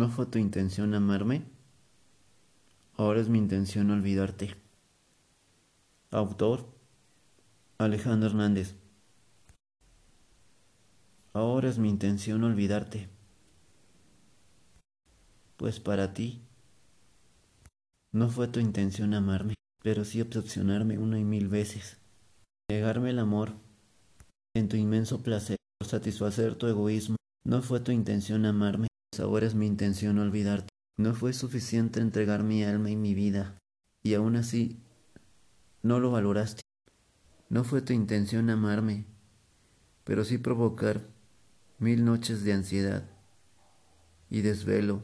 [0.00, 1.42] ¿No fue tu intención amarme?
[2.96, 4.54] Ahora es mi intención olvidarte.
[6.10, 6.74] Autor
[7.76, 8.76] Alejandro Hernández.
[11.34, 13.10] Ahora es mi intención olvidarte.
[15.58, 16.40] Pues para ti
[18.10, 21.98] no fue tu intención amarme, pero sí obsesionarme una y mil veces.
[22.70, 23.52] Negarme el amor
[24.56, 27.16] en tu inmenso placer satisfacer tu egoísmo.
[27.44, 28.89] No fue tu intención amarme,
[29.20, 30.68] ahora es mi intención olvidarte.
[30.98, 33.58] No fue suficiente entregar mi alma y mi vida,
[34.02, 34.78] y aún así
[35.82, 36.62] no lo valoraste.
[37.48, 39.06] No fue tu intención amarme,
[40.04, 41.02] pero sí provocar
[41.78, 43.04] mil noches de ansiedad
[44.28, 45.02] y desvelo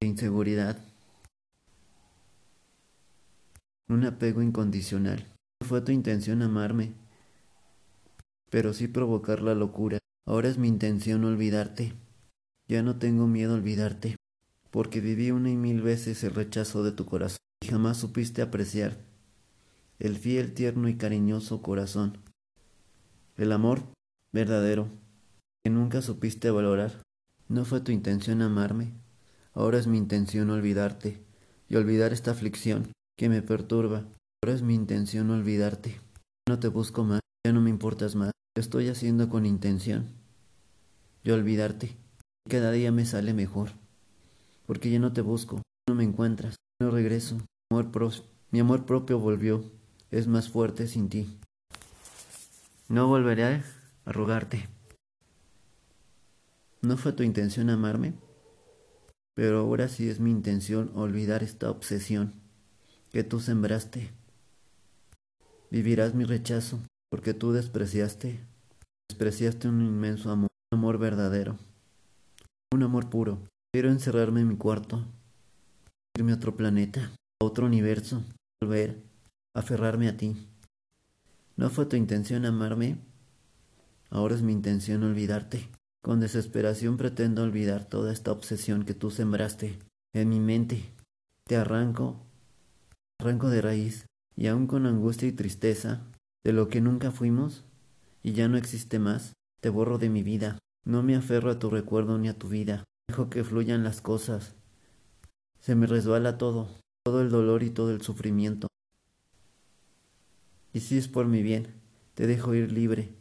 [0.00, 0.78] e inseguridad.
[3.88, 5.26] Un apego incondicional.
[5.60, 6.92] No fue tu intención amarme,
[8.50, 9.98] pero sí provocar la locura.
[10.26, 11.94] Ahora es mi intención olvidarte.
[12.68, 14.16] Ya no tengo miedo a olvidarte,
[14.70, 18.98] porque viví una y mil veces el rechazo de tu corazón y jamás supiste apreciar
[19.98, 22.18] el fiel, tierno y cariñoso corazón.
[23.36, 23.82] El amor
[24.32, 24.88] verdadero,
[25.64, 27.02] que nunca supiste valorar.
[27.48, 28.92] No fue tu intención amarme,
[29.54, 31.24] ahora es mi intención olvidarte
[31.68, 34.04] y olvidar esta aflicción que me perturba.
[34.42, 36.00] Ahora es mi intención olvidarte.
[36.48, 38.30] No te busco más, ya no me importas más.
[38.54, 40.12] Lo estoy haciendo con intención
[41.24, 41.96] de olvidarte.
[42.48, 43.72] Cada día me sale mejor,
[44.64, 47.36] porque ya no te busco, no me encuentras, no regreso.
[47.70, 48.10] Mi amor,
[48.50, 49.62] mi amor propio volvió,
[50.10, 51.38] es más fuerte sin ti.
[52.88, 53.62] No volveré a
[54.06, 54.66] rogarte.
[56.80, 58.14] ¿No fue tu intención amarme?
[59.34, 62.32] Pero ahora sí es mi intención olvidar esta obsesión
[63.12, 64.10] que tú sembraste.
[65.70, 66.78] Vivirás mi rechazo
[67.10, 68.40] porque tú despreciaste,
[69.10, 71.58] despreciaste un inmenso amor, un amor verdadero,
[72.72, 73.42] un amor puro.
[73.72, 75.04] Quiero encerrarme en mi cuarto,
[76.16, 78.22] irme a otro planeta, a otro universo,
[78.60, 79.02] volver,
[79.54, 80.36] aferrarme a ti.
[81.56, 82.98] ¿No fue tu intención amarme?
[84.10, 85.68] Ahora es mi intención olvidarte.
[86.02, 89.78] Con desesperación pretendo olvidar toda esta obsesión que tú sembraste
[90.14, 90.84] en mi mente.
[91.44, 92.24] Te arranco,
[93.20, 94.06] arranco de raíz,
[94.36, 96.02] y aún con angustia y tristeza
[96.44, 97.64] de lo que nunca fuimos
[98.22, 100.58] y ya no existe más, te borro de mi vida.
[100.88, 102.82] No me aferro a tu recuerdo ni a tu vida.
[103.08, 104.54] Dejo que fluyan las cosas.
[105.60, 106.70] Se me resbala todo,
[107.04, 108.68] todo el dolor y todo el sufrimiento.
[110.72, 111.66] Y si es por mi bien,
[112.14, 113.12] te dejo ir libre.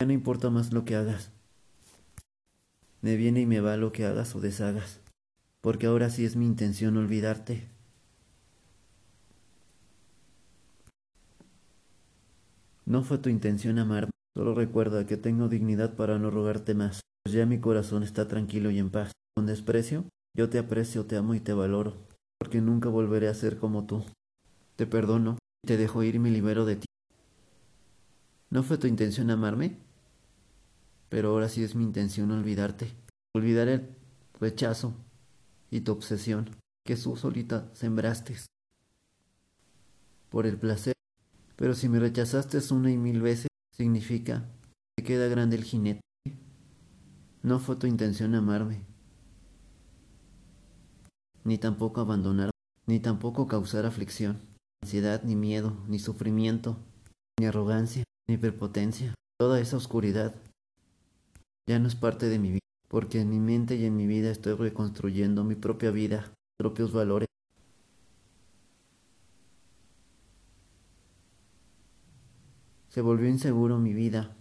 [0.00, 1.30] Ya no importa más lo que hagas.
[3.02, 5.00] Me viene y me va lo que hagas o deshagas,
[5.60, 7.68] porque ahora sí es mi intención olvidarte.
[12.86, 17.34] No fue tu intención amarme, solo recuerda que tengo dignidad para no rogarte más, pues
[17.34, 19.10] ya mi corazón está tranquilo y en paz.
[19.34, 21.96] Con desprecio, yo te aprecio, te amo y te valoro,
[22.38, 24.04] porque nunca volveré a ser como tú.
[24.76, 26.86] Te perdono, te dejo ir y me libero de ti.
[28.50, 29.76] ¿No fue tu intención amarme?
[31.08, 32.92] pero ahora sí es mi intención olvidarte,
[33.34, 33.88] olvidar el
[34.38, 34.94] rechazo
[35.68, 36.50] y tu obsesión
[36.86, 38.36] que tú solita sembraste
[40.28, 40.94] por el placer.
[41.56, 44.44] Pero si me rechazaste una y mil veces, significa
[44.96, 46.00] que queda grande el jinete.
[47.42, 48.82] No fue tu intención amarme,
[51.44, 52.50] ni tampoco abandonar,
[52.86, 54.40] ni tampoco causar aflicción,
[54.82, 56.76] ansiedad, ni miedo, ni sufrimiento,
[57.38, 60.34] ni arrogancia, ni prepotencia, toda esa oscuridad
[61.68, 64.30] ya no es parte de mi vida, porque en mi mente y en mi vida
[64.30, 67.28] estoy reconstruyendo mi propia vida, propios valores.
[72.88, 74.34] Se volvió inseguro mi vida.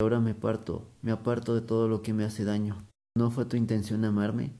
[0.00, 2.84] Ahora me parto, me aparto de todo lo que me hace daño.
[3.16, 4.52] ¿No fue tu intención amarme?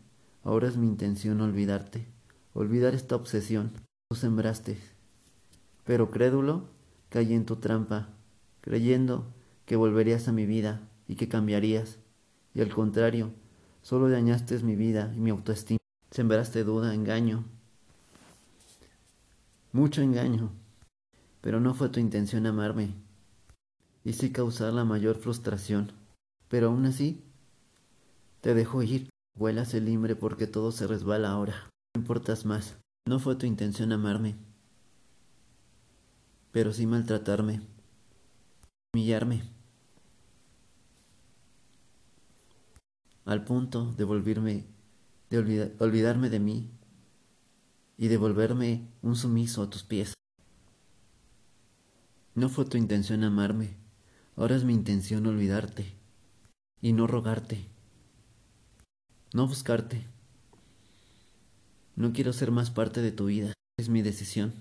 [0.44, 2.06] Ahora es mi intención olvidarte,
[2.54, 3.72] olvidar esta obsesión.
[4.08, 4.78] Tú sembraste.
[5.84, 6.68] Pero crédulo,
[7.10, 8.08] caí en tu trampa,
[8.60, 9.26] creyendo
[9.66, 11.98] que volverías a mi vida, y que cambiarías,
[12.54, 13.30] y al contrario,
[13.82, 15.78] solo dañaste mi vida y mi autoestima.
[16.10, 17.44] Sembraste duda, engaño,
[19.72, 20.50] mucho engaño,
[21.46, 22.92] pero no fue tu intención amarme,
[24.02, 25.92] y sí causar la mayor frustración,
[26.48, 27.22] pero aún así,
[28.40, 32.76] te dejo ir, vuelas el limbre porque todo se resbala ahora, no importas más,
[33.06, 34.34] no fue tu intención amarme,
[36.50, 37.60] pero sí maltratarme,
[38.92, 39.44] humillarme.
[43.24, 44.64] al punto de volverme,
[45.30, 46.70] de olvidarme de mí
[47.96, 50.16] y de volverme un sumiso a tus pies.
[52.36, 53.70] No fue tu intención amarme,
[54.36, 55.94] ahora es mi intención olvidarte
[56.80, 57.66] y no rogarte,
[59.32, 60.06] no buscarte,
[61.96, 63.54] No quiero ser más parte de tu vida.
[63.78, 64.52] Es mi decisión.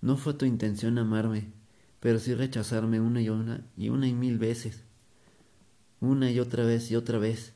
[0.00, 1.52] No fue tu intención amarme,
[2.00, 4.82] pero sí rechazarme una y una y una y mil veces.
[6.00, 7.52] Una y otra vez y otra vez.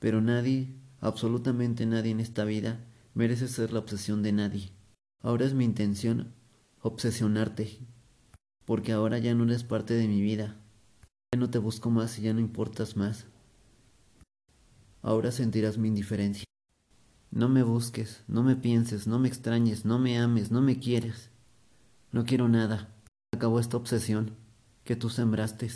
[0.00, 2.84] Pero nadie, absolutamente nadie en esta vida,
[3.14, 4.81] merece ser la obsesión de nadie.
[5.22, 6.32] Ahora es mi intención
[6.80, 7.78] obsesionarte,
[8.64, 10.56] porque ahora ya no eres parte de mi vida.
[11.32, 13.26] Ya no te busco más y ya no importas más.
[15.00, 16.44] Ahora sentirás mi indiferencia.
[17.30, 21.30] No me busques, no me pienses, no me extrañes, no me ames, no me quieres.
[22.10, 22.92] No quiero nada.
[23.32, 24.36] Acabó esta obsesión
[24.84, 25.70] que tú sembraste.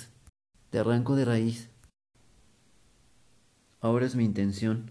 [0.71, 1.71] Te arranco de raíz.
[3.81, 4.91] Ahora es mi intención.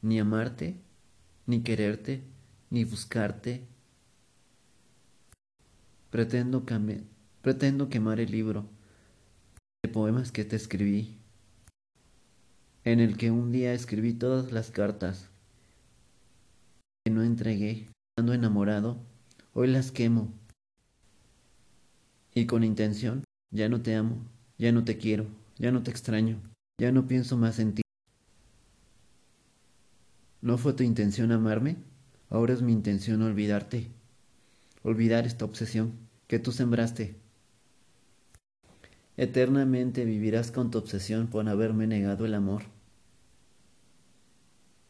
[0.00, 0.80] Ni amarte,
[1.46, 2.22] ni quererte,
[2.70, 3.66] ni buscarte.
[6.10, 6.64] Pretendo,
[7.42, 8.64] pretendo quemar el libro
[9.82, 11.18] de poemas que te escribí,
[12.84, 15.28] en el que un día escribí todas las cartas
[17.04, 18.98] que no entregué, estando enamorado,
[19.52, 20.32] hoy las quemo.
[22.34, 24.16] Y con intención, ya no te amo,
[24.58, 25.26] ya no te quiero,
[25.58, 26.40] ya no te extraño,
[26.80, 27.82] ya no pienso más en ti.
[30.40, 31.76] ¿No fue tu intención amarme?
[32.30, 33.88] Ahora es mi intención olvidarte,
[34.82, 35.94] olvidar esta obsesión
[36.26, 37.16] que tú sembraste.
[39.16, 42.62] Eternamente vivirás con tu obsesión por haberme negado el amor.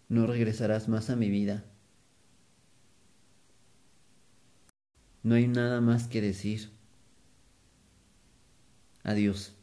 [0.08, 1.64] No regresarás más a mi vida.
[5.22, 6.70] No hay nada más que decir.
[9.02, 9.57] Adiós.